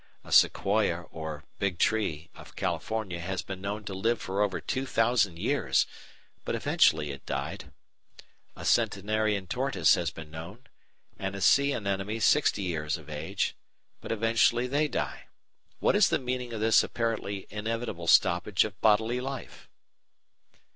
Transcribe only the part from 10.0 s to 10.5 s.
been